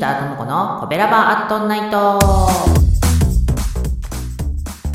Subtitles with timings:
[0.00, 2.18] ターともこのコベラバアットナイト。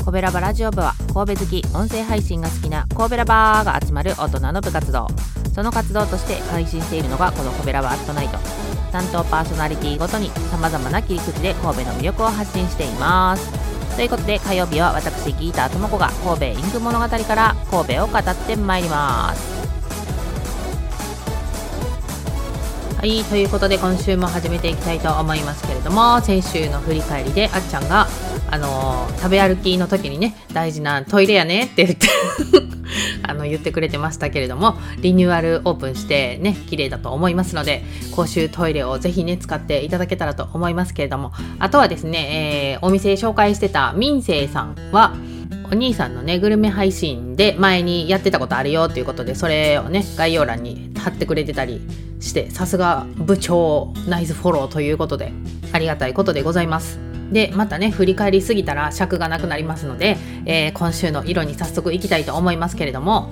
[0.04, 5.06] コベラバラジオ部は神戸好き音声配信が好きな神戸ラバーが集まる大人の部活動。
[5.54, 8.38] その活動として配信しているのがこのコベラバーアットナイト。
[8.90, 13.70] 担当パーソナリティごとに様々な切り口で神戸の魅力を発信しています。
[13.94, 19.59] ということで火曜日は私ギーターともこが神戸インク物語から神戸を語ってまいります。
[23.00, 28.06] はいということで今週も始めていきたいと思いますけれども先週の振り返りであっちゃんが
[28.50, 32.08] あのー、食べ歩きの時にね大事なトイレやねって言って
[33.26, 37.82] あの言ってくれてましたけれどもリニューアルオープンしてね綺麗だと思いますので
[38.14, 45.14] 公衆トイレをぜひね使っていただけたらと思いますけれどもあとはですね、えー、お店紹介してた民生さんは
[45.72, 51.80] お兄さんのねグルメ配信で前にやってたことあるよということでそれをね概要欄に貼ってくれてたり
[52.20, 55.32] してさすが部長ナイスフォローということで
[55.72, 56.98] ありがたいことでございます。
[57.32, 63.30] でまたね振り返りすぎたら尺がなくなりますので、えー、今週の色に早速いきたいと思いますけれども、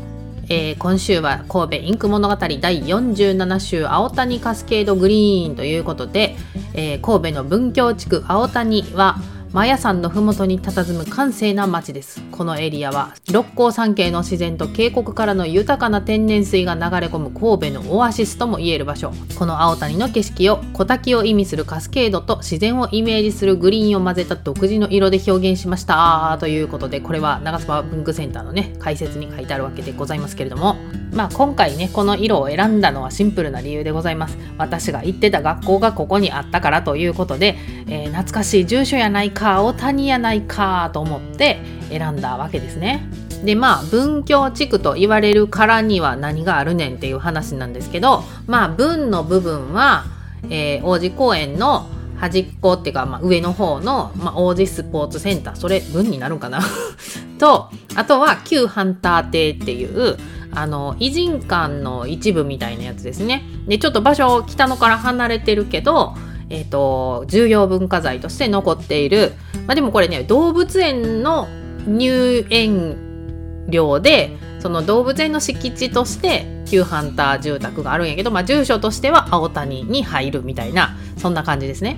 [0.48, 6.36] えー、今週は神戸インク物語第47週青谷カスケードグリーンということで、
[6.74, 9.16] えー、神戸の文京地区青谷は
[9.50, 12.20] マヤ山の麓に佇む閑静な町です。
[12.32, 19.10] このエリアは六甲山系の自然と渓谷からの豊かな天然水が流れ込む神戸のオアシスとも言える場所。
[19.38, 30.76] この青谷の景色を小滝を意味するカスケードと自然をイメージするグリーンを混ぜた独自の色で表現しましたということでこれは長沢文具センターのね解説に書いてあるわけでございますけれども
[31.12, 34.36] まあ今回ねこの色を選んだのはシンプルな理由でございます。
[34.58, 43.06] 私が行ってた学校がここにあったからということで、えー、懐かしい住所やないかか大谷やないかと思って選んだわけですね。
[43.44, 50.06] でまあ文教地区と言われるからには何があるねんっていう話なんですけどまあ文の部分は、
[50.50, 56.58] えー、王子公園の端っこっていうか、まあ、上の方の、まあ、王子スポーツセンターそれ文になるんかな？
[57.38, 60.18] とあとは旧ハンター邸っていう
[60.50, 66.14] あの偉人館の一部みたいなやつですねでちょっと場所北野から離れてるけど
[66.50, 69.32] えーと、重要文化財として残っている、
[69.66, 71.46] まあ、でもこれね動物園の
[71.86, 81.96] 入園料でその動物園の敷地として旧ハンター住宅があるんやけど、まあ、住所としては青谷に入るみたいなそんな感じですね。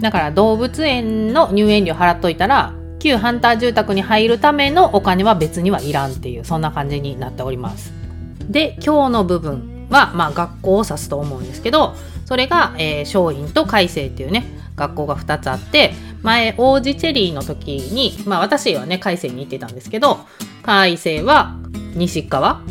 [0.00, 7.92] だから動物園の入園料払っといたら旧ハンター住宅に入るためのお金は別にはいらんっていうそんな感じになっております。
[8.48, 11.94] で今日の部分は、まあ、学校を指すと思うんですけど
[12.30, 14.44] それが、えー、松陰と海星っていうね
[14.76, 15.92] 学校が2つあって
[16.22, 20.20] 前王子チェリーの時にまあ私はね海星に行ってたんですけど
[20.62, 21.56] 海星は
[21.96, 22.62] 西側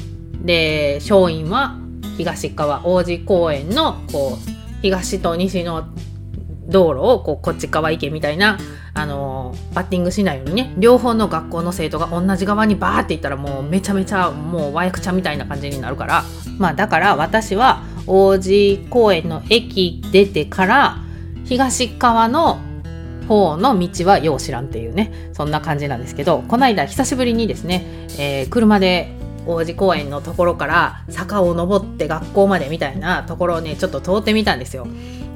[0.46, 1.76] で松陰は
[2.16, 5.90] 東側王子公園のこう東と西の
[6.70, 8.58] 道路をこうこっち側行けみたいな、
[8.94, 16.24] あのー、バッティングしないようにね両方の学校の生徒が同じ側にバーって行ったらもうめちゃめちゃもう和訳ちゃんみたいな感じになるから。
[16.60, 20.98] まあだから私は王子公園の駅出てから
[21.46, 22.60] 東側の
[23.28, 27.86] 方の道はよう知らんっていうねそんな感じなんですけどこの間久しぶりにですね、
[28.20, 29.16] えー、車で
[29.48, 34.88] 王子公園のところから坂を登って学校までみたいなところをねちょっと通ってみたんですよ。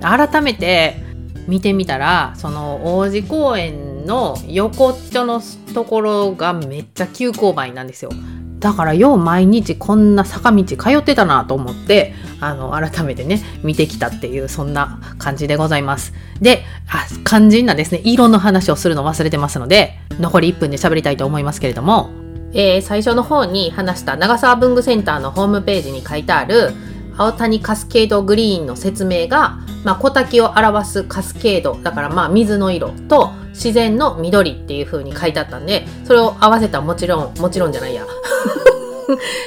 [0.02, 1.13] 改めて
[1.48, 5.42] 見てみたらその王子公園の横っちょの
[5.74, 8.12] ところがめっちゃ急勾配なんですよ。
[8.60, 16.14] だからよう毎日こんな坂道通ってたなと思ってあの改めてね見てきたっていうそんな感じでございます。
[16.40, 22.10] であ肝心なですね色の話をするの忘れてますので残り1分で喋りたいと思いますけれども、
[22.54, 26.72] えー、最初の方に話した長沢文具センターのホームページに書いてある
[27.18, 38.06] 青谷カスケードグリーンの説明が、まあ、小滝を表すカスケードだからまあ水の色と自然の緑っていう風に書いてあったんでそれを合わせたもちろんもちろんじゃないや。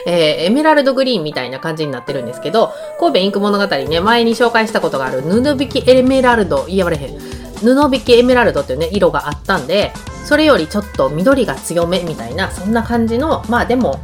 [0.07, 7.19] えー、エメラルドグリーンみたいな感じになってるんですけど神戸インク物語ね前に紹介したことがある布引きエメラルド言われへん。
[7.57, 9.93] 布引きエメラルドっていうね色があったんで
[10.25, 14.01] それよりちょっと緑が強めみたいなそんな感じのまあでも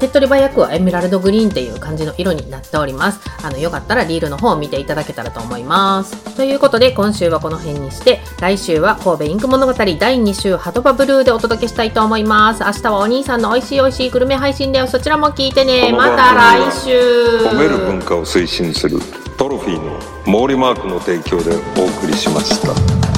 [0.00, 3.20] 手っ取り早くはエメラルドグリーンっていう感じの色になっております。
[3.44, 6.16] あの、よかったらリールの方を見ていただけたらと思います。
[6.36, 12.64] ということで、今週はこの辺にして、来週は神戸インク物語第2週ハトバブルーでお届けしたいと思います。
[12.64, 14.86] 明日はお兄さんの美味しい美味しいグルメ配信だよ。
[14.86, 15.92] そちらも聞いてね。
[15.92, 17.46] また来週。
[17.46, 18.98] 褒める文化を推進する
[19.36, 23.09] トロフィーの毛利マークの提供でお送りしました。